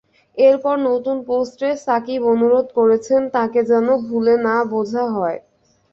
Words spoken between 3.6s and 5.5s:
যেন ভুল না বোঝা হয়।